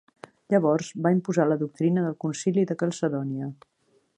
Llavors 0.53 0.87
va 1.07 1.11
imposar 1.17 1.45
la 1.51 1.57
doctrina 1.65 2.07
del 2.07 2.17
concili 2.25 2.67
de 2.73 2.79
Calcedònia. 2.81 3.53